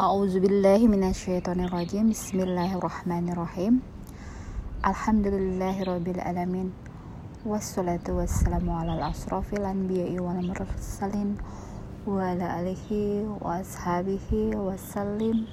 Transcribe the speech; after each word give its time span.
A'udzubillahiminasyaitonirrajim 0.00 2.08
Bismillahirrahmanirrahim. 2.08 3.84
Alhamdulillahirrabbilalamin 4.80 6.72
Wassalatu 7.44 8.16
wassalamu 8.16 8.80
ala 8.80 9.12
asrafil 9.12 9.60
anbiya'i 9.60 10.16
wal 10.16 10.40
mursalin 10.40 11.36
Wa 12.08 12.32
ala 12.32 12.64
alihi 12.64 13.28
wa 13.44 13.60
ashabihi 13.60 14.56
wassalim 14.56 15.44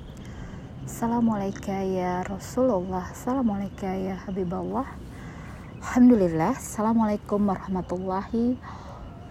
Assalamualaikum 0.87 1.83
ya 1.91 2.23
Rasulullah. 2.23 3.11
Assalamualaikum 3.11 3.99
ya 3.99 4.15
Habiballah 4.15 4.87
Alhamdulillah. 5.83 6.55
Assalamualaikum 6.55 7.51
warahmatullahi 7.51 8.55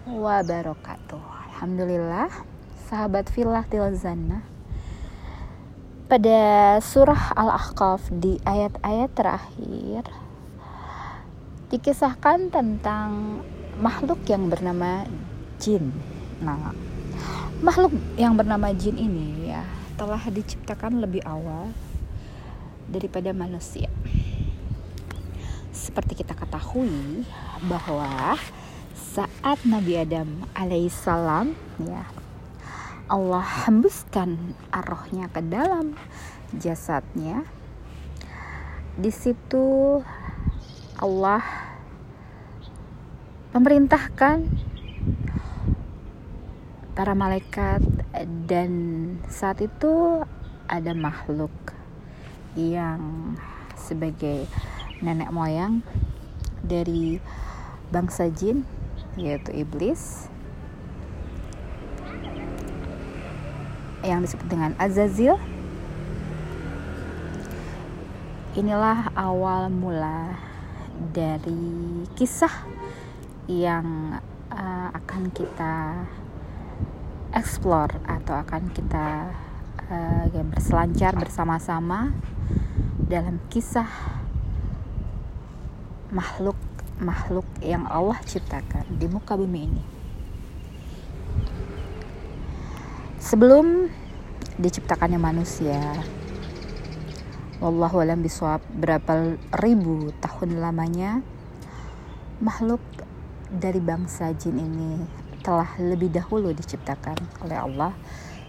wabarakatuh. 0.05 1.17
Alhamdulillah. 1.57 2.29
Sahabat 2.85 3.33
filah 3.33 3.65
tilzannah 3.65 4.56
pada 6.07 6.39
surah 6.79 7.35
Al-Ahqaf 7.35 8.07
di 8.15 8.39
ayat-ayat 8.47 9.11
terakhir 9.11 10.07
dikisahkan 11.67 12.47
tentang 12.47 13.43
makhluk 13.83 14.23
yang 14.31 14.47
bernama 14.47 15.03
jin. 15.59 15.91
Nah, 16.39 16.71
makhluk 17.59 17.91
yang 18.15 18.39
bernama 18.39 18.71
jin 18.71 18.95
ini 18.95 19.51
ya 19.51 19.67
telah 19.99 20.23
diciptakan 20.31 21.03
lebih 21.03 21.27
awal 21.27 21.75
daripada 22.87 23.35
manusia. 23.35 23.91
Seperti 25.75 26.23
kita 26.23 26.39
ketahui 26.39 27.27
bahwa 27.67 28.39
saat 28.95 29.59
Nabi 29.67 29.99
Adam 29.99 30.47
alaihissalam 30.55 31.51
ya 31.83 32.07
Allah 33.07 33.43
hembuskan 33.67 34.55
arrohnya 34.67 35.31
ke 35.31 35.39
dalam 35.39 35.95
jasadnya. 36.51 37.47
Di 38.99 39.11
situ 39.13 39.99
Allah 40.99 41.43
memerintahkan 43.55 44.43
para 46.97 47.13
malaikat 47.15 47.79
dan 48.49 48.71
saat 49.31 49.63
itu 49.63 50.25
ada 50.67 50.91
makhluk 50.91 51.53
yang 52.57 53.37
sebagai 53.77 54.49
nenek 54.99 55.29
moyang 55.29 55.85
dari 56.65 57.21
bangsa 57.93 58.27
jin 58.33 58.67
yaitu 59.15 59.53
iblis 59.53 60.27
yang 64.07 64.23
disebut 64.23 64.47
dengan 64.47 64.71
Azazil 64.79 65.35
inilah 68.55 69.11
awal 69.13 69.69
mula 69.69 70.33
dari 71.13 72.01
kisah 72.17 72.65
yang 73.45 74.17
uh, 74.49 74.89
akan 74.97 75.29
kita 75.29 76.07
explore 77.37 77.93
atau 78.07 78.33
akan 78.41 78.73
kita 78.73 79.29
uh, 79.91 80.25
berselancar 80.55 81.13
bersama-sama 81.13 82.15
dalam 82.97 83.37
kisah 83.53 83.87
makhluk 86.09 86.57
makhluk 86.97 87.45
yang 87.61 87.85
Allah 87.85 88.17
ciptakan 88.25 88.89
di 88.97 89.05
muka 89.05 89.37
bumi 89.37 89.69
ini. 89.69 89.96
Sebelum 93.27 93.91
diciptakannya 94.55 95.19
manusia 95.19 95.99
Wallahu 97.59 97.99
alam 97.99 98.23
biswab 98.23 98.63
berapa 98.71 99.35
ribu 99.59 100.15
tahun 100.23 100.63
lamanya 100.63 101.19
makhluk 102.39 102.79
dari 103.51 103.83
bangsa 103.83 104.31
jin 104.31 104.55
ini 104.55 105.03
telah 105.43 105.67
lebih 105.75 106.07
dahulu 106.07 106.55
diciptakan 106.55 107.19
oleh 107.43 107.57
Allah 107.57 107.91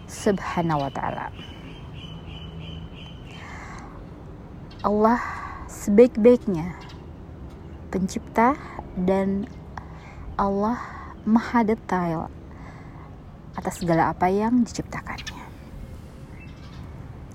Subhanahu 0.07 0.87
wa 0.87 0.91
taala. 0.93 1.33
Allah 4.85 5.19
sebaik-baiknya 5.67 6.77
pencipta 7.91 8.55
dan 8.95 9.43
Allah 10.37 10.79
maha 11.25 11.65
detail 11.65 12.31
atas 13.57 13.81
segala 13.81 14.11
apa 14.13 14.29
yang 14.29 14.61
diciptakannya. 14.65 15.39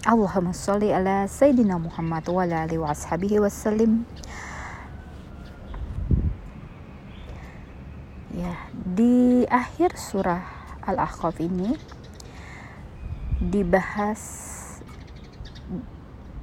Allahumma 0.05 0.53
sholli 0.53 0.93
ala 0.93 1.25
Sayyidina 1.25 1.81
Muhammad 1.81 2.29
wa 2.29 2.45
ala 2.45 2.69
alihi 2.69 2.77
wa 2.77 2.93
ashabihi 2.93 3.41
wasallim. 3.41 4.05
Ya, 8.37 8.53
di 8.75 9.49
akhir 9.49 9.97
surah 9.97 10.45
Al-Ahqaf 10.85 11.41
ini 11.41 11.73
dibahas 13.41 14.21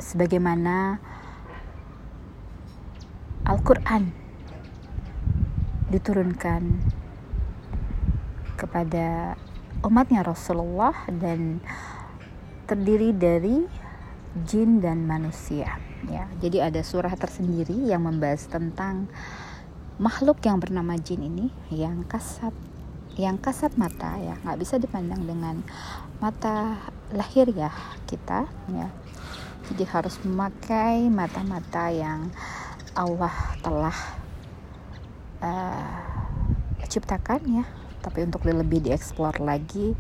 sebagaimana 0.02 0.98
Al-Quran 3.46 4.10
diturunkan 5.94 6.82
kepada 8.58 9.38
umatnya 9.82 10.22
Rasulullah 10.22 10.94
dan 11.10 11.58
terdiri 12.70 13.12
dari 13.18 13.66
jin 14.46 14.80
dan 14.80 15.04
manusia. 15.10 15.82
Ya 16.06 16.30
jadi 16.42 16.72
ada 16.72 16.82
surah 16.82 17.14
tersendiri 17.18 17.90
yang 17.90 18.06
membahas 18.06 18.46
tentang 18.50 19.10
makhluk 20.02 20.42
yang 20.46 20.58
bernama 20.58 20.98
jin 20.98 21.22
ini 21.22 21.54
yang 21.70 22.06
kasat 22.06 22.54
yang 23.18 23.42
kasat 23.42 23.76
mata 23.76 24.18
ya. 24.22 24.38
Nggak 24.46 24.60
bisa 24.62 24.76
dipandang 24.78 25.26
dengan 25.26 25.66
mata 26.22 26.78
lahir 27.12 27.50
ya 27.52 27.74
kita 28.06 28.46
ya. 28.72 28.88
Jadi 29.72 29.84
harus 29.88 30.16
memakai 30.26 31.08
mata-mata 31.08 31.90
yang 31.94 32.28
Allah 32.92 33.32
telah 33.64 33.98
uh, 35.40 35.96
ciptakan 36.92 37.64
ya 37.64 37.66
tapi 38.02 38.26
untuk 38.26 38.44
lebih 38.44 38.82
dieksplor 38.82 39.38
lagi 39.40 39.94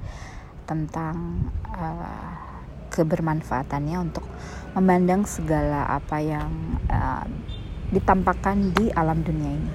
tentang 0.65 1.47
uh, 1.69 2.51
kebermanfaatannya 2.91 3.97
untuk 4.01 4.27
memandang 4.75 5.23
segala 5.23 5.87
apa 5.87 6.19
yang 6.19 6.51
uh, 6.91 7.23
ditampakkan 7.91 8.75
di 8.75 8.91
alam 8.91 9.23
dunia 9.23 9.51
ini. 9.55 9.71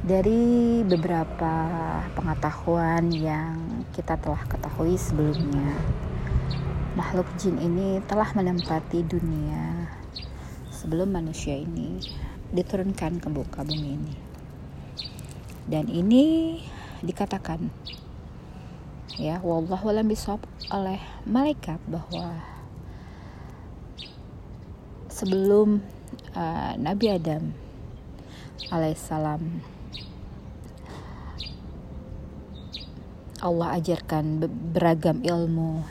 Dari 0.00 0.82
beberapa 0.82 1.54
pengetahuan 2.18 3.14
yang 3.14 3.86
kita 3.94 4.18
telah 4.18 4.42
ketahui 4.48 4.98
sebelumnya, 4.98 5.70
makhluk 6.98 7.30
jin 7.38 7.54
ini 7.62 8.02
telah 8.10 8.26
menempati 8.34 9.06
dunia 9.06 9.79
sebelum 10.80 11.12
manusia 11.12 11.60
ini 11.60 12.00
diturunkan 12.56 13.20
ke 13.20 13.28
muka 13.28 13.60
bumi 13.60 14.00
ini. 14.00 14.14
Dan 15.68 15.92
ini 15.92 16.56
dikatakan 17.04 17.68
ya 19.20 19.44
wallahu 19.44 19.92
alam 19.92 20.08
bisawab 20.08 20.40
oleh 20.72 20.96
malaikat 21.28 21.76
bahwa 21.84 22.40
sebelum 25.12 25.84
uh, 26.32 26.72
Nabi 26.80 27.12
Adam 27.12 27.52
alaihissalam 28.72 29.60
Allah 33.40 33.68
ajarkan 33.80 34.44
beragam 34.72 35.20
ilmu 35.24 35.84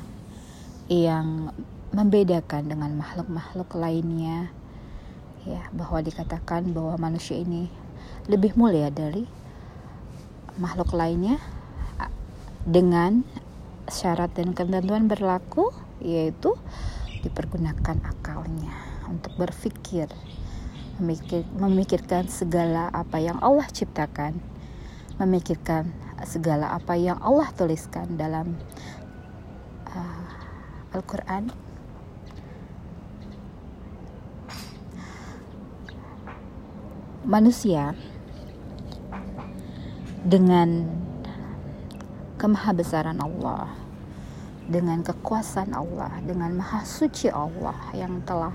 yang 0.90 1.54
membedakan 1.94 2.70
dengan 2.70 2.94
makhluk-makhluk 2.98 3.74
lainnya 3.74 4.54
ya 5.48 5.68
bahwa 5.72 6.04
dikatakan 6.04 6.72
bahwa 6.76 7.00
manusia 7.00 7.40
ini 7.40 7.72
lebih 8.28 8.56
mulia 8.60 8.92
dari 8.92 9.24
makhluk 10.60 10.92
lainnya 10.92 11.40
dengan 12.68 13.24
syarat 13.88 14.36
dan 14.36 14.52
ketentuan 14.52 15.08
berlaku 15.08 15.72
yaitu 16.04 16.56
dipergunakan 17.24 18.00
akalnya 18.04 18.72
untuk 19.08 19.34
berpikir 19.40 20.08
memikir, 21.00 21.48
memikirkan 21.56 22.28
segala 22.28 22.92
apa 22.92 23.18
yang 23.24 23.40
Allah 23.40 23.66
ciptakan 23.72 24.38
memikirkan 25.20 25.92
segala 26.24 26.76
apa 26.76 26.96
yang 26.96 27.20
Allah 27.20 27.52
tuliskan 27.56 28.16
dalam 28.16 28.56
uh, 29.92 30.28
Al-Quran 30.96 31.52
manusia 37.30 37.94
dengan 40.26 40.90
kemahabesaran 42.42 43.22
Allah 43.22 43.70
dengan 44.66 45.06
kekuasaan 45.06 45.78
Allah 45.78 46.10
dengan 46.26 46.58
maha 46.58 46.82
suci 46.82 47.30
Allah 47.30 47.78
yang 47.94 48.26
telah 48.26 48.54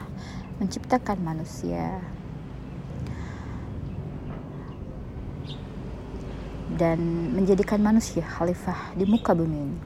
menciptakan 0.59 1.23
manusia 1.23 2.03
dan 6.75 6.99
menjadikan 7.31 7.79
manusia 7.79 8.26
khalifah 8.26 8.99
di 8.99 9.06
muka 9.06 9.38
bumi 9.38 9.59
ini. 9.71 9.81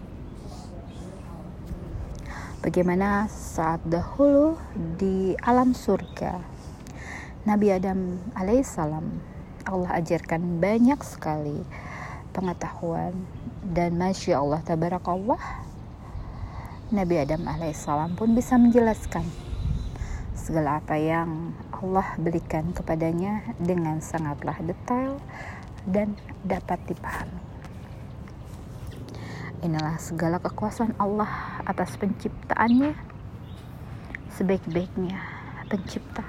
Bagaimana 2.65 3.29
saat 3.29 3.85
dahulu 3.85 4.57
di 4.97 5.37
alam 5.45 5.77
surga 5.77 6.58
Nabi 7.49 7.73
Adam 7.73 8.21
alaihissalam 8.37 9.09
Allah 9.65 10.05
ajarkan 10.05 10.61
banyak 10.61 11.01
sekali 11.01 11.65
pengetahuan 12.37 13.25
dan 13.73 13.97
masya 13.97 14.45
Allah 14.45 14.61
tabarakallah 14.61 15.41
Nabi 16.93 17.25
Adam 17.25 17.49
alaihissalam 17.49 18.21
pun 18.21 18.37
bisa 18.37 18.61
menjelaskan 18.61 19.25
segala 20.37 20.77
apa 20.77 21.01
yang 21.01 21.57
Allah 21.73 22.21
berikan 22.21 22.69
kepadanya 22.77 23.41
dengan 23.57 24.05
sangatlah 24.05 24.61
detail 24.61 25.17
dan 25.89 26.21
dapat 26.45 26.77
dipahami. 26.85 27.41
Inilah 29.65 29.97
segala 29.97 30.37
kekuasaan 30.37 31.01
Allah 31.01 31.65
atas 31.65 31.97
penciptaannya 31.97 32.93
sebaik-baiknya 34.37 35.17
pencipta 35.73 36.29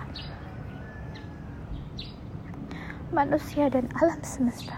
manusia 3.09 3.69
dan 3.73 3.89
alam 3.97 4.21
semesta. 4.21 4.77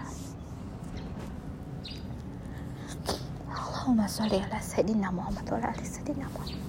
Allahumma 3.52 4.08
sholli 4.08 4.40
ala 4.40 4.58
sayyidina 4.62 5.12
Muhammad 5.12 5.44
wa 5.52 5.58
ala 5.60 5.84
sayyidina 5.84 6.26
Muhammad. 6.32 6.60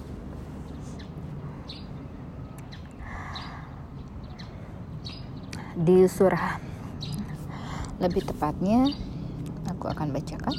Di 5.74 6.06
surah 6.06 6.62
lebih 7.98 8.22
tepatnya 8.30 8.94
aku 9.66 9.90
akan 9.90 10.14
bacakan 10.14 10.54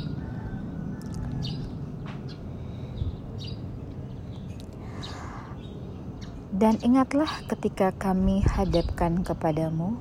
Dan 6.55 6.79
ingatlah 6.79 7.27
ketika 7.51 7.91
kami 7.91 8.39
hadapkan 8.47 9.27
kepadamu 9.27 9.99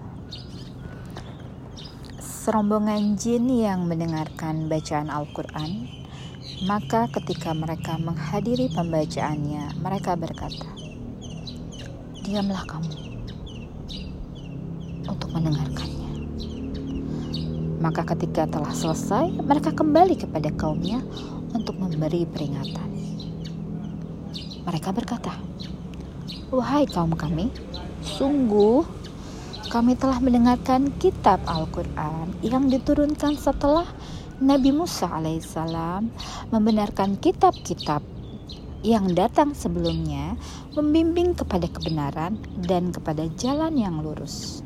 serombongan 2.45 3.17
jin 3.17 3.49
yang 3.49 3.89
mendengarkan 3.89 4.69
bacaan 4.69 5.09
Al-Quran, 5.09 5.89
maka 6.69 7.09
ketika 7.09 7.57
mereka 7.57 7.97
menghadiri 7.97 8.69
pembacaannya, 8.69 9.81
mereka 9.81 10.13
berkata, 10.13 10.69
"Diamlah 12.21 12.69
kamu 12.69 12.93
untuk 15.09 15.33
mendengarkannya." 15.33 16.11
Maka 17.81 18.13
ketika 18.13 18.45
telah 18.45 18.77
selesai, 18.77 19.41
mereka 19.41 19.73
kembali 19.73 20.13
kepada 20.13 20.53
kaumnya 20.53 21.01
untuk 21.57 21.81
memberi 21.81 22.29
peringatan. 22.29 22.93
Mereka 24.69 24.93
berkata, 24.93 25.33
Wahai 26.53 26.85
kaum 26.85 27.17
kami, 27.17 27.49
sungguh 28.05 29.04
kami 29.75 29.99
telah 29.99 30.23
mendengarkan 30.23 30.87
kitab 31.03 31.43
Al-Quran 31.51 32.31
yang 32.47 32.71
diturunkan 32.71 33.35
setelah 33.35 33.83
Nabi 34.39 34.71
Musa 34.71 35.11
alaihissalam 35.11 36.15
membenarkan 36.55 37.19
kitab-kitab 37.19 37.99
yang 38.87 39.11
datang 39.19 39.51
sebelumnya 39.51 40.39
membimbing 40.79 41.35
kepada 41.35 41.67
kebenaran 41.67 42.39
dan 42.63 42.95
kepada 42.95 43.27
jalan 43.35 43.75
yang 43.75 43.99
lurus. 43.99 44.63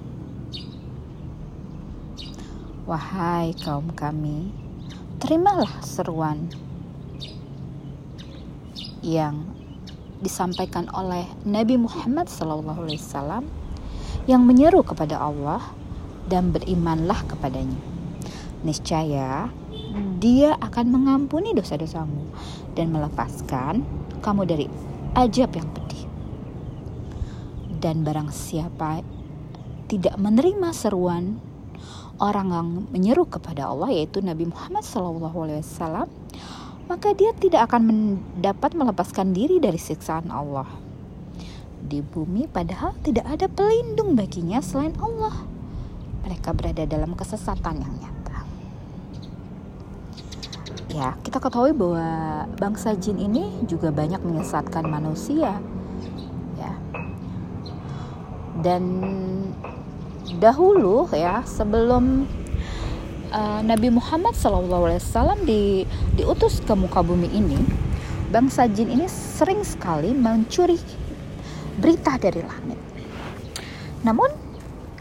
Wahai 2.85 3.57
kaum 3.65 3.89
kami, 3.97 4.53
terimalah 5.25 5.73
seruan 5.89 6.53
yang 9.01 9.41
disampaikan 10.21 10.85
oleh 10.93 11.25
Nabi 11.49 11.81
Muhammad 11.81 12.29
SAW 12.29 13.49
yang 14.29 14.45
menyeru 14.45 14.85
kepada 14.85 15.17
Allah 15.17 15.65
dan 16.29 16.53
berimanlah 16.53 17.25
kepadanya. 17.25 17.81
Niscaya 18.61 19.49
dia 20.21 20.53
akan 20.61 20.87
mengampuni 20.93 21.57
dosa-dosamu 21.57 22.29
dan 22.77 22.93
melepaskan 22.93 23.89
kamu 24.21 24.43
dari 24.45 24.67
ajab 25.17 25.57
yang 25.57 25.69
pedih. 25.73 26.05
Dan 27.81 28.05
barang 28.05 28.29
siapa 28.29 29.01
tidak 29.89 30.21
menerima 30.21 30.77
seruan 30.77 31.41
orang 32.21 32.49
yang 32.53 32.69
menyeru 32.93 33.25
kepada 33.25 33.73
Allah 33.73 33.95
yaitu 33.97 34.21
Nabi 34.21 34.51
Muhammad 34.51 34.85
SAW, 34.85 36.05
maka 36.91 37.09
dia 37.17 37.33
tidak 37.33 37.73
akan 37.73 37.83
mendapat 37.89 38.77
melepaskan 38.77 39.33
diri 39.33 39.57
dari 39.57 39.81
siksaan 39.81 40.29
Allah. 40.29 40.69
Di 41.89 42.05
bumi 42.05 42.45
padahal 42.45 42.93
tidak 43.01 43.25
ada 43.25 43.49
pelindung 43.49 44.13
baginya 44.13 44.61
selain 44.61 44.93
Allah. 45.01 45.33
Mereka 46.29 46.53
berada 46.53 46.85
dalam 46.85 47.17
kesesatan 47.17 47.81
yang 47.81 47.95
nyata. 47.97 48.39
Ya, 50.93 51.17
kita 51.25 51.41
ketahui 51.41 51.73
bahwa 51.73 52.45
bangsa 52.61 52.93
jin 52.93 53.17
ini 53.17 53.65
juga 53.65 53.89
banyak 53.89 54.21
menyesatkan 54.21 54.85
manusia. 54.85 55.57
Ya. 56.61 56.77
Dan 58.61 58.85
dahulu 60.37 61.09
ya 61.17 61.41
sebelum 61.49 62.29
uh, 63.33 63.61
Nabi 63.65 63.89
Muhammad 63.89 64.37
SAW 64.37 65.41
di, 65.49 65.89
diutus 66.21 66.61
ke 66.61 66.77
muka 66.77 67.01
bumi 67.01 67.33
ini, 67.33 67.57
bangsa 68.29 68.69
jin 68.69 68.93
ini 68.93 69.09
sering 69.09 69.65
sekali 69.65 70.13
mencuri 70.13 70.77
berita 71.79 72.19
dari 72.19 72.43
langit. 72.43 72.81
Namun 74.03 74.31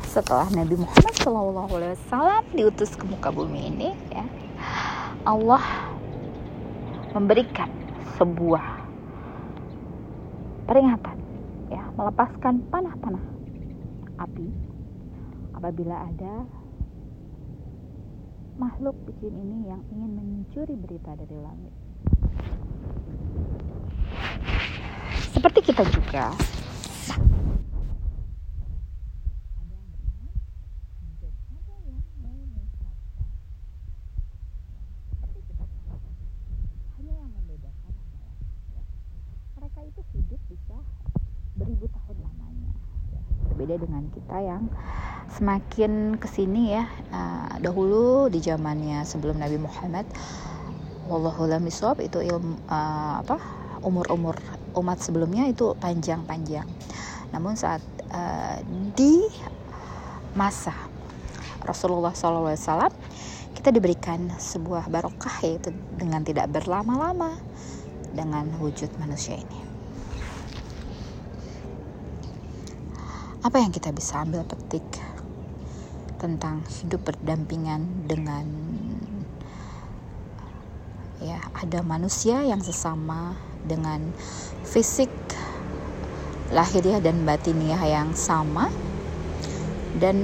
setelah 0.05 0.49
Nabi 0.53 0.77
Muhammad 0.77 1.13
SAW 1.17 2.45
diutus 2.53 2.93
ke 2.93 3.05
muka 3.05 3.33
bumi 3.33 3.69
ini, 3.73 3.89
ya, 4.13 4.25
Allah 5.25 5.61
memberikan 7.17 7.69
sebuah 8.17 8.65
peringatan, 10.69 11.17
ya, 11.73 11.83
melepaskan 11.97 12.61
panah-panah 12.69 13.25
api 14.17 14.49
apabila 15.53 16.09
ada 16.09 16.45
makhluk 18.57 18.97
jin 19.21 19.33
ini 19.33 19.69
yang 19.69 19.81
ingin 19.93 20.11
mencuri 20.17 20.73
berita 20.73 21.13
dari 21.13 21.37
langit. 21.41 21.73
Seperti 25.37 25.59
kita 25.69 25.85
juga. 25.93 26.33
mereka 39.77 39.83
itu 39.83 40.01
hidup 40.15 40.41
bisa 40.49 40.77
beribu 41.59 41.85
tahun 41.91 42.17
lamanya. 42.23 42.71
Berbeda 43.51 43.75
dengan 43.83 44.09
kita 44.27 44.43
yang 44.43 44.63
semakin 45.31 46.19
ke 46.19 46.27
sini 46.27 46.75
ya 46.75 46.83
uh, 47.15 47.55
dahulu 47.63 48.27
di 48.27 48.43
zamannya 48.43 49.07
sebelum 49.07 49.39
Nabi 49.39 49.55
Muhammad 49.55 50.03
wallahu 51.07 51.47
itu 52.03 52.19
ilmu 52.19 52.59
uh, 52.67 53.23
apa 53.23 53.39
umur-umur 53.87 54.35
umat 54.75 54.99
sebelumnya 54.99 55.47
itu 55.47 55.71
panjang-panjang. 55.79 56.67
Namun 57.31 57.55
saat 57.55 57.79
uh, 58.11 58.59
di 58.91 59.23
masa 60.35 60.75
Rasulullah 61.63 62.11
SAW 62.11 62.91
kita 63.55 63.71
diberikan 63.71 64.27
sebuah 64.35 64.91
barokah 64.91 65.39
yaitu 65.47 65.71
dengan 65.95 66.27
tidak 66.27 66.51
berlama-lama 66.51 67.39
dengan 68.11 68.51
wujud 68.59 68.91
manusia 68.99 69.39
ini 69.39 69.66
apa 73.47 73.63
yang 73.63 73.71
kita 73.71 73.95
bisa 73.95 74.27
ambil 74.27 74.43
petik 74.43 74.83
tentang 76.19 76.67
hidup 76.67 76.99
berdampingan 77.07 77.79
dengan 78.03 78.43
ya 81.23 81.39
ada 81.55 81.79
manusia 81.79 82.43
yang 82.43 82.59
sesama 82.59 83.39
dengan 83.63 84.11
fisik 84.67 85.07
lahiriah 86.51 86.99
dan 86.99 87.23
batiniah 87.23 87.79
yang 87.87 88.11
sama 88.11 88.67
dan 89.95 90.19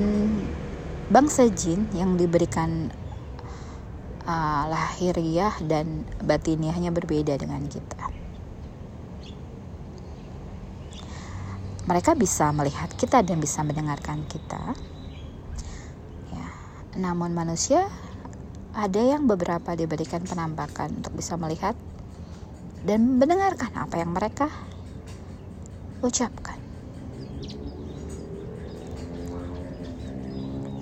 bangsa 1.07 1.47
jin 1.47 1.87
yang 1.95 2.19
diberikan 2.19 2.91
uh, 4.27 4.63
lahiriah 4.67 5.55
dan 5.63 6.03
batiniahnya 6.19 6.91
berbeda 6.91 7.39
dengan 7.39 7.63
kita. 7.71 8.12
Mereka 11.83 12.15
bisa 12.15 12.47
melihat 12.55 12.87
kita 12.95 13.19
dan 13.19 13.43
bisa 13.43 13.59
mendengarkan 13.59 14.23
kita. 14.31 14.71
Ya, 16.31 16.47
namun 16.95 17.35
manusia 17.35 17.91
ada 18.71 19.01
yang 19.03 19.27
beberapa 19.27 19.75
diberikan 19.75 20.23
penampakan 20.23 21.03
untuk 21.03 21.13
bisa 21.19 21.35
melihat 21.35 21.75
dan 22.87 23.19
mendengarkan 23.19 23.69
apa 23.75 23.99
yang 23.99 24.15
mereka 24.15 24.47
ucapkan. 25.99 26.55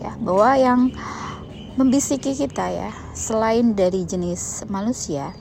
Ya, 0.01 0.17
bahwa 0.21 0.49
yang 0.57 0.81
membisiki 1.77 2.33
kita 2.37 2.69
ya 2.73 2.89
selain 3.17 3.73
dari 3.73 4.05
jenis 4.05 4.65
manusia 4.69 5.33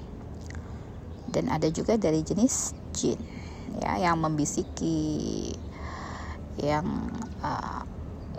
dan 1.31 1.53
ada 1.53 1.69
juga 1.69 2.01
dari 2.01 2.23
jenis 2.23 2.75
jin 2.95 3.40
ya 3.79 4.11
yang 4.11 4.19
membisiki 4.19 5.55
yang 6.59 6.85
uh, 7.45 7.87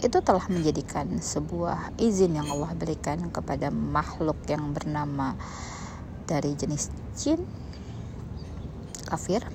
itu 0.02 0.18
telah 0.20 0.44
menjadikan 0.50 1.08
sebuah 1.22 1.94
izin 2.02 2.36
yang 2.36 2.50
Allah 2.50 2.74
berikan 2.74 3.30
kepada 3.30 3.70
makhluk 3.70 4.38
yang 4.50 4.74
bernama 4.74 5.38
dari 6.26 6.58
jenis 6.58 6.90
jin 7.14 7.46
kafir 9.06 9.46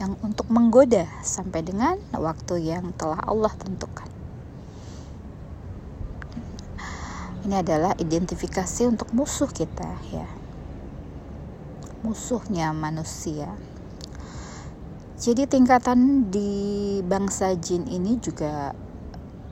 yang 0.00 0.16
untuk 0.24 0.48
menggoda 0.48 1.06
sampai 1.20 1.62
dengan 1.62 2.00
waktu 2.16 2.74
yang 2.74 2.90
telah 2.98 3.20
Allah 3.22 3.52
tentukan. 3.54 4.08
Ini 7.42 7.58
adalah 7.58 7.92
identifikasi 7.98 8.86
untuk 8.86 9.10
musuh 9.10 9.50
kita 9.50 9.90
ya. 10.14 10.26
Musuhnya 12.06 12.70
manusia 12.74 13.50
jadi 15.22 15.46
tingkatan 15.46 16.34
di 16.34 16.98
bangsa 17.06 17.54
jin 17.54 17.86
ini 17.86 18.18
juga 18.18 18.74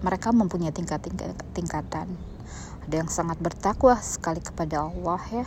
mereka 0.03 0.35
mempunyai 0.35 0.75
tingkat-tingkatan 0.75 2.11
ada 2.91 3.07
yang 3.07 3.07
sangat 3.07 3.39
bertakwa 3.39 3.95
sekali 4.03 4.43
kepada 4.43 4.91
Allah 4.91 5.23
ya. 5.31 5.47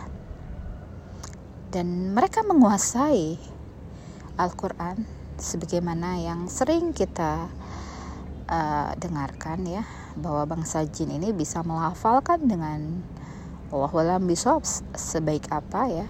Dan 1.75 2.15
mereka 2.15 2.39
menguasai 2.39 3.35
Al-Quran 4.39 5.03
sebagaimana 5.35 6.23
yang 6.23 6.47
sering 6.47 6.95
kita 6.95 7.51
uh, 8.47 8.95
dengarkan 8.95 9.67
ya 9.67 9.83
bahwa 10.15 10.55
bangsa 10.55 10.87
jin 10.87 11.11
ini 11.11 11.35
bisa 11.35 11.67
melafalkan 11.67 12.47
dengan 12.47 13.03
Allahualam 13.75 14.23
bisawab 14.23 14.63
sebaik 14.95 15.51
apa 15.51 15.91
ya 15.91 16.07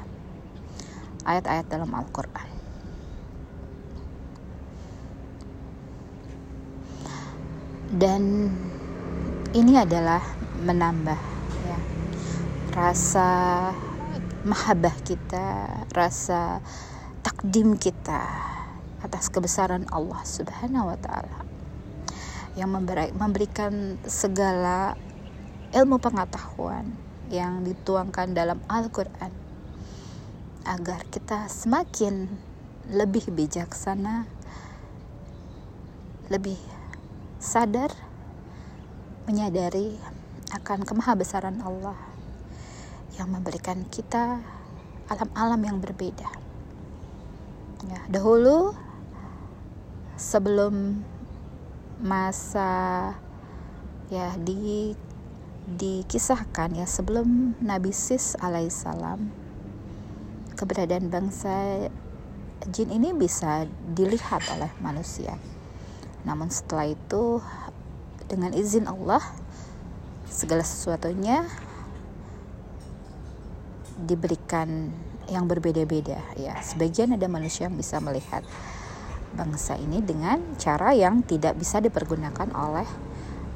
ayat-ayat 1.26 1.66
dalam 1.66 1.90
Al-Quran 1.98 2.53
dan 7.94 8.50
ini 9.54 9.78
adalah 9.78 10.26
menambah 10.66 11.22
ya 11.70 11.80
rasa 12.74 13.30
mahabbah 14.42 14.98
kita 15.06 15.70
rasa 15.94 16.58
takdim 17.22 17.78
kita 17.78 18.26
atas 19.06 19.30
kebesaran 19.30 19.86
Allah 19.94 20.26
Subhanahu 20.26 20.90
wa 20.90 20.98
taala 20.98 21.40
yang 22.58 22.74
memberikan 23.14 24.02
segala 24.10 24.98
ilmu 25.74 26.02
pengetahuan 26.02 26.90
yang 27.30 27.62
dituangkan 27.62 28.34
dalam 28.34 28.58
Al-Quran 28.70 29.30
agar 30.66 31.02
kita 31.10 31.50
semakin 31.50 32.30
lebih 32.94 33.32
bijaksana, 33.32 34.28
lebih 36.30 36.73
sadar, 37.44 37.92
menyadari 39.28 40.00
akan 40.56 40.88
kemahabesaran 40.88 41.60
Allah 41.60 42.00
yang 43.20 43.28
memberikan 43.36 43.84
kita 43.92 44.40
alam-alam 45.12 45.60
yang 45.60 45.78
berbeda. 45.84 46.32
Ya, 47.84 48.00
dahulu 48.08 48.72
sebelum 50.16 51.04
masa 52.00 53.12
ya 54.08 54.32
di 54.40 54.96
dikisahkan 55.68 56.80
ya 56.80 56.88
sebelum 56.88 57.60
Nabi 57.60 57.92
Sis 57.92 58.36
alaihissalam 58.40 59.32
keberadaan 60.56 61.12
bangsa 61.12 61.88
jin 62.72 62.88
ini 62.88 63.12
bisa 63.12 63.68
dilihat 63.96 64.44
oleh 64.52 64.72
manusia. 64.80 65.36
Namun 66.24 66.48
setelah 66.52 66.88
itu 66.88 67.44
dengan 68.28 68.56
izin 68.56 68.88
Allah 68.88 69.22
segala 70.28 70.66
sesuatunya 70.66 71.46
diberikan 74.04 74.90
yang 75.30 75.48
berbeda-beda 75.48 76.20
ya. 76.36 76.60
Sebagian 76.60 77.16
ada 77.16 77.28
manusia 77.30 77.70
yang 77.70 77.78
bisa 77.78 78.02
melihat 78.04 78.44
bangsa 79.34 79.80
ini 79.80 80.02
dengan 80.02 80.42
cara 80.62 80.94
yang 80.94 81.26
tidak 81.26 81.58
bisa 81.58 81.82
dipergunakan 81.82 82.50
oleh 82.54 82.86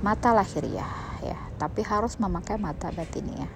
mata 0.01 0.33
lahiriah 0.33 1.21
ya, 1.25 1.37
tapi 1.57 1.81
harus 1.81 2.21
memakai 2.21 2.61
mata 2.61 2.93
batiniah. 2.93 3.49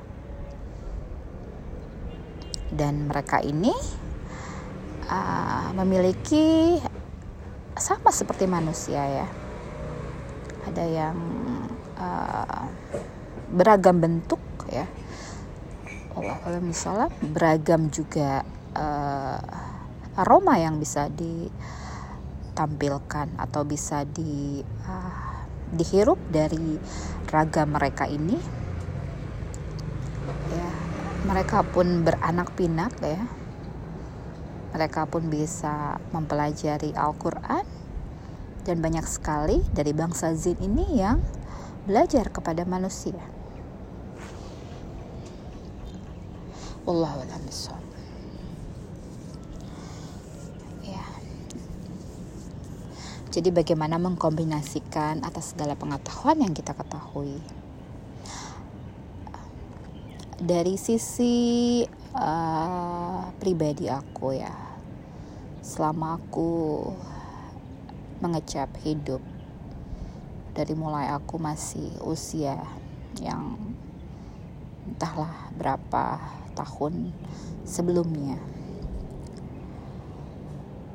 Dan 2.71 3.11
mereka 3.11 3.43
ini 3.43 3.73
uh, 5.11 5.69
memiliki 5.75 6.79
sama 7.81 8.13
seperti 8.13 8.45
manusia 8.45 9.01
ya. 9.01 9.27
Ada 10.69 10.85
yang 10.85 11.17
uh, 11.97 12.69
beragam 13.49 13.97
bentuk 13.97 14.39
ya. 14.69 14.85
Allah 16.13 16.37
misalnya 16.61 17.09
beragam 17.25 17.89
juga 17.89 18.45
uh, 18.77 19.39
aroma 20.21 20.61
yang 20.61 20.77
bisa 20.77 21.09
di 21.09 21.49
tampilkan 22.53 23.41
atau 23.41 23.63
bisa 23.63 24.03
di 24.05 24.61
uh, 24.85 25.41
dihirup 25.71 26.19
dari 26.27 26.75
raga 27.31 27.63
mereka 27.63 28.05
ini 28.11 28.35
ya 30.51 30.71
mereka 31.23 31.63
pun 31.63 32.03
beranak 32.03 32.51
pinak 32.59 32.91
ya 32.99 33.23
mereka 34.81 35.05
pun 35.05 35.29
bisa 35.29 36.01
mempelajari 36.09 36.89
Al-Quran 36.97 37.61
dan 38.65 38.81
banyak 38.81 39.05
sekali 39.05 39.61
dari 39.77 39.93
bangsa 39.93 40.33
Zin 40.33 40.57
ini 40.57 40.97
yang 40.97 41.21
belajar 41.85 42.33
kepada 42.33 42.65
manusia. 42.65 43.21
Wallahu 46.81 47.21
a'lam 47.21 47.45
Jadi 53.31 53.47
bagaimana 53.47 53.95
mengkombinasikan 53.95 55.23
atas 55.23 55.55
segala 55.55 55.79
pengetahuan 55.79 56.43
yang 56.43 56.51
kita 56.51 56.75
ketahui. 56.75 57.39
Dari 60.35 60.75
sisi 60.75 61.79
uh, 62.11 63.31
pribadi 63.39 63.87
aku 63.87 64.35
ya, 64.35 64.70
selama 65.71 66.19
aku 66.19 66.83
mengecap 68.19 68.67
hidup 68.83 69.23
dari 70.51 70.75
mulai 70.75 71.07
aku 71.15 71.39
masih 71.39 71.95
usia 72.03 72.59
yang 73.23 73.55
entahlah 74.83 75.31
berapa 75.55 76.19
tahun 76.59 77.15
sebelumnya. 77.63 78.35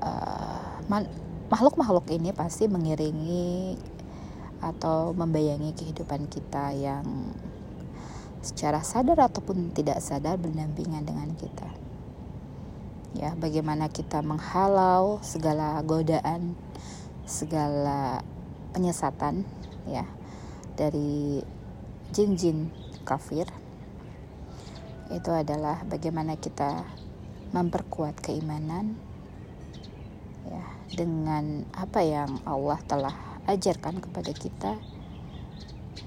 Uh, 0.04 0.84
makhluk-makhluk 1.48 2.12
ini 2.12 2.36
pasti 2.36 2.68
mengiringi 2.68 3.80
atau 4.60 5.16
membayangi 5.16 5.72
kehidupan 5.72 6.28
kita 6.28 6.76
yang 6.76 7.32
secara 8.44 8.84
sadar 8.84 9.24
ataupun 9.24 9.72
tidak 9.72 10.04
sadar 10.04 10.36
berdampingan 10.36 11.08
dengan 11.08 11.32
kita. 11.32 11.85
Ya, 13.16 13.32
bagaimana 13.32 13.88
kita 13.88 14.20
menghalau 14.20 15.24
segala 15.24 15.80
godaan, 15.80 16.52
segala 17.24 18.20
penyesatan 18.76 19.48
ya 19.88 20.04
dari 20.76 21.40
jin-jin 22.12 22.68
kafir. 23.08 23.48
Itu 25.08 25.32
adalah 25.32 25.80
bagaimana 25.88 26.36
kita 26.36 26.84
memperkuat 27.56 28.20
keimanan 28.20 29.00
ya 30.44 30.64
dengan 30.92 31.64
apa 31.72 32.04
yang 32.04 32.36
Allah 32.44 32.76
telah 32.84 33.16
ajarkan 33.48 34.04
kepada 34.04 34.36
kita 34.36 34.76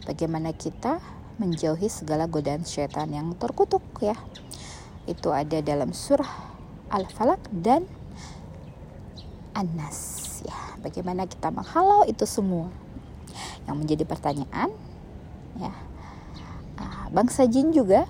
bagaimana 0.05 0.53
kita 0.53 1.01
menjauhi 1.41 1.89
segala 1.89 2.29
godaan 2.29 2.69
syaitan 2.69 3.09
yang 3.09 3.33
terkutuk 3.33 3.81
ya. 3.97 4.13
Itu 5.09 5.33
ada 5.33 5.57
dalam 5.65 5.89
surah 5.89 6.48
Al-Falaq 6.89 7.41
dan 7.53 7.85
An-Nas 9.53 9.99
ya. 10.45 10.77
Bagaimana 10.81 11.25
kita 11.25 11.53
menghalau 11.53 12.05
itu 12.05 12.25
semua? 12.25 12.69
Yang 13.69 13.75
menjadi 13.77 14.03
pertanyaan 14.09 14.69
ya. 15.57 15.73
Ah, 16.79 17.11
bangsa 17.11 17.43
jin 17.49 17.75
juga 17.75 18.07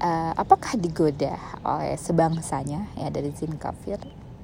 uh, 0.00 0.32
apakah 0.34 0.74
digoda 0.80 1.36
oleh 1.62 1.94
sebangsanya 1.94 2.88
ya 2.96 3.08
dari 3.12 3.30
jin 3.30 3.54
kafir 3.60 4.00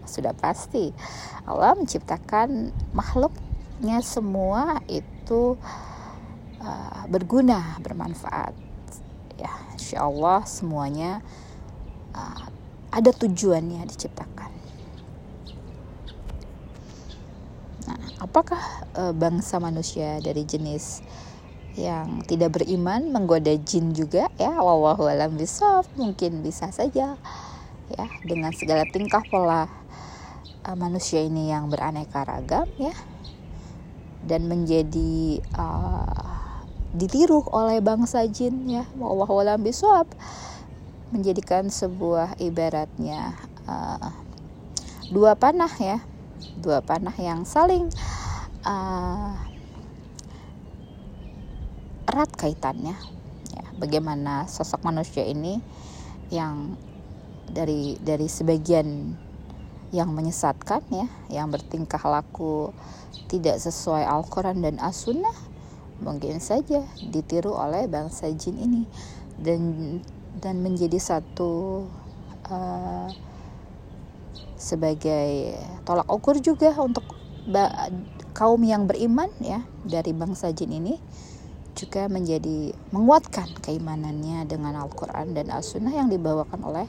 sudah 0.06 0.30
pasti 0.37 0.95
Allah 1.42 1.75
menciptakan 1.75 2.71
makhluknya 2.95 3.99
semua 4.06 4.78
itu 4.87 5.59
uh, 6.62 7.02
berguna 7.11 7.80
bermanfaat 7.83 8.54
ya 9.35 9.50
Insya 9.75 10.06
Allah 10.06 10.47
semuanya 10.47 11.25
uh, 12.16 12.49
ada 12.90 13.12
tujuannya 13.12 13.85
diciptakan. 13.85 14.50
Nah 17.87 18.00
apakah 18.25 18.62
uh, 18.96 19.12
bangsa 19.12 19.61
manusia 19.61 20.18
dari 20.25 20.42
jenis 20.49 21.04
yang 21.76 22.25
tidak 22.25 22.56
beriman 22.56 23.12
menggoda 23.12 23.52
jin 23.61 23.92
juga? 23.92 24.32
Ya 24.40 24.56
wallahu 24.56 25.06
alam 25.06 25.37
bisawab. 25.37 25.85
Mungkin 25.94 26.40
bisa 26.40 26.73
saja 26.73 27.20
ya 27.87 28.06
dengan 28.26 28.50
segala 28.50 28.82
tingkah 28.88 29.23
pola 29.28 29.68
uh, 30.66 30.76
manusia 30.76 31.23
ini 31.23 31.54
yang 31.54 31.70
beraneka 31.70 32.26
ragam 32.26 32.66
ya 32.80 32.96
dan 34.26 34.50
menjadi 34.50 35.38
uh, 35.54 36.26
ditiru 36.96 37.46
oleh 37.54 37.78
bangsa 37.78 38.26
jin 38.26 38.66
ya 38.66 38.85
wallahu 38.99 39.38
alam 39.38 39.62
bisawab 39.62 40.11
menjadikan 41.14 41.70
sebuah 41.70 42.38
ibaratnya 42.42 43.38
uh, 43.66 44.10
dua 45.10 45.38
panah 45.38 45.70
ya 45.78 46.02
dua 46.58 46.82
panah 46.82 47.14
yang 47.14 47.46
saling 47.46 47.86
uh, 48.66 49.32
erat 52.10 52.30
kaitannya. 52.34 52.96
Ya 53.52 53.64
bagaimana 53.76 54.48
sosok 54.48 54.82
manusia 54.82 55.22
ini 55.26 55.60
yang 56.32 56.75
dari 57.46 57.94
dari 58.02 58.26
sebagian 58.26 59.14
yang 59.94 60.10
menyesatkan 60.10 60.82
ya 60.90 61.06
yang 61.30 61.46
bertingkah 61.52 62.02
laku 62.02 62.75
tidak 63.30 63.62
sesuai 63.62 64.02
Al-Quran 64.02 64.58
dan 64.62 64.76
As-Sunnah 64.82 65.34
mungkin 66.02 66.42
saja 66.42 66.84
ditiru 67.00 67.54
oleh 67.54 67.86
bangsa 67.86 68.28
jin 68.34 68.58
ini. 68.58 68.82
Dan 69.36 70.00
dan 70.40 70.60
menjadi 70.60 71.00
satu 71.00 71.84
uh, 72.52 73.08
sebagai 74.56 75.56
tolak 75.84 76.08
ukur 76.08 76.40
juga 76.40 76.72
untuk 76.80 77.04
kaum 78.36 78.60
yang 78.66 78.90
beriman 78.90 79.30
ya 79.38 79.62
dari 79.86 80.10
bangsa 80.10 80.50
jin 80.50 80.76
ini 80.76 80.94
juga 81.76 82.08
menjadi 82.08 82.72
menguatkan 82.88 83.52
keimanannya 83.60 84.48
dengan 84.48 84.80
Al-Quran 84.80 85.36
dan 85.36 85.52
As-Sunnah 85.52 85.92
yang 85.92 86.08
dibawakan 86.08 86.60
oleh 86.64 86.88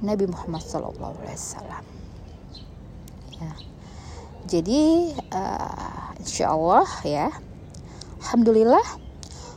Nabi 0.00 0.24
Muhammad 0.24 0.64
SAW. 0.64 1.04
Ya. 3.36 3.52
Jadi 4.48 5.12
uh, 5.36 6.16
insya 6.16 6.56
Allah 6.56 6.88
ya, 7.04 7.28
Alhamdulillah 8.24 9.05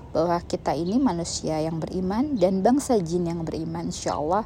bahwa 0.09 0.41
kita 0.45 0.73
ini 0.73 0.97
manusia 0.97 1.61
yang 1.61 1.77
beriman 1.77 2.37
dan 2.37 2.65
bangsa 2.65 2.97
jin 2.97 3.29
yang 3.29 3.45
beriman 3.45 3.89
insya 3.93 4.17
Allah 4.17 4.45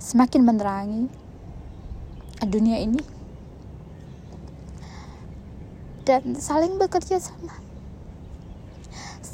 semakin 0.00 0.42
menerangi 0.44 1.08
dunia 2.44 2.80
ini. 2.80 3.00
Dan 6.04 6.36
saling 6.36 6.76
bekerja 6.76 7.16
sama 7.16 7.64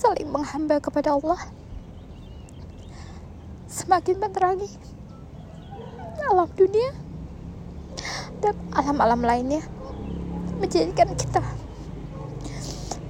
saling 0.00 0.32
menghamba 0.32 0.80
kepada 0.80 1.12
Allah 1.12 1.36
semakin 3.68 4.16
menerangi 4.16 4.70
alam 6.24 6.48
dunia 6.56 6.96
dan 8.40 8.56
alam-alam 8.72 9.20
lainnya 9.20 9.60
menjadikan 10.56 11.12
kita 11.18 11.44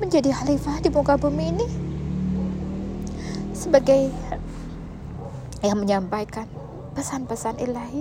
menjadi 0.01 0.33
khalifah 0.33 0.81
di 0.81 0.89
muka 0.89 1.21
bumi 1.21 1.53
ini 1.53 1.67
sebagai 3.53 4.09
yang 5.61 5.77
menyampaikan 5.77 6.49
pesan-pesan 6.97 7.61
ilahi 7.61 8.01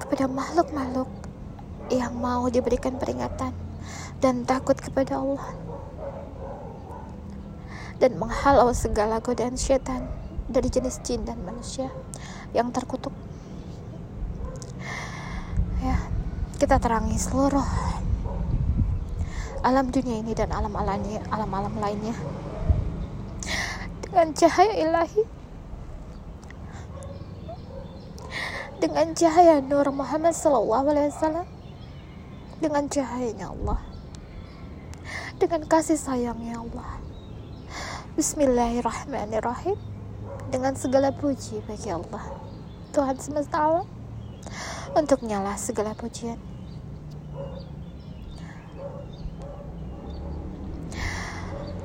kepada 0.00 0.24
makhluk-makhluk 0.24 1.06
yang 1.92 2.16
mau 2.16 2.48
diberikan 2.48 2.96
peringatan 2.96 3.52
dan 4.24 4.48
takut 4.48 4.80
kepada 4.80 5.20
Allah 5.20 5.52
dan 8.00 8.16
menghalau 8.16 8.72
segala 8.72 9.20
godaan 9.20 9.60
syaitan 9.60 10.08
dari 10.48 10.72
jenis 10.72 11.04
jin 11.04 11.28
dan 11.28 11.36
manusia 11.44 11.92
yang 12.56 12.72
terkutuk. 12.72 13.12
Ya, 15.84 16.00
kita 16.56 16.80
terangi 16.80 17.20
seluruh 17.20 17.68
alam 19.64 19.88
dunia 19.88 20.20
ini 20.20 20.36
dan 20.36 20.52
alam 20.52 20.76
alamnya, 20.76 21.24
alam-alam 21.32 21.72
lainnya. 21.80 22.12
Dengan 24.04 24.36
cahaya 24.36 24.76
ilahi, 24.76 25.24
dengan 28.76 29.16
cahaya 29.16 29.64
Nur 29.64 29.88
Muhammad 29.88 30.36
Sallallahu 30.36 30.86
Alaihi 30.92 31.08
Wasallam, 31.08 31.48
dengan 32.60 32.84
cahayanya 32.92 33.56
Allah, 33.56 33.80
dengan 35.40 35.64
kasih 35.64 35.96
sayangnya 35.96 36.60
Allah. 36.60 37.00
Bismillahirrahmanirrahim. 38.20 39.80
Dengan 40.52 40.78
segala 40.78 41.10
puji 41.10 41.64
bagi 41.66 41.90
Allah. 41.90 42.22
Tuhan 42.94 43.18
semesta 43.18 43.58
alam 43.58 43.90
Untuk 44.94 45.26
nyala 45.26 45.58
segala 45.58 45.98
pujian 45.98 46.38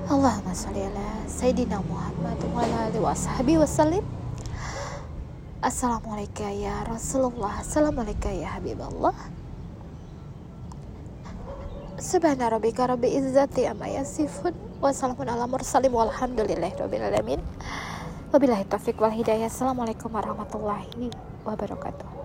Allahumma 0.09 0.57
salli 0.57 0.81
ala 0.81 1.21
Sayyidina 1.29 1.85
Muhammad 1.85 2.41
wa 2.49 2.65
ala 2.65 2.89
alihi 2.89 2.97
wa 2.97 3.13
sahbihi 3.13 3.61
wasallim 3.61 4.01
Assalamualaikum 5.61 6.49
ya 6.49 6.81
Rasulullah 6.81 7.61
Assalamualaikum 7.61 8.33
ya 8.33 8.57
Habibullah. 8.57 9.13
Subhana 12.01 12.49
rabbika 12.49 12.89
rabbi 12.89 13.13
izzati 13.21 13.69
amma 13.69 13.85
yasifun 13.85 14.57
wassalamun 14.81 15.29
ala 15.29 15.45
mursalim 15.45 15.93
walhamdulillahi 15.93 16.73
rabbil 16.73 17.05
alamin. 17.05 17.39
Wabillahi 18.33 18.65
taufiq 18.65 18.97
wal 18.97 19.13
hidayah. 19.13 19.45
Assalamualaikum 19.45 20.09
warahmatullahi 20.09 21.13
wabarakatuh 21.45 22.18